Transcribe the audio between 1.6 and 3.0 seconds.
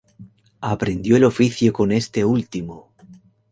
con este último.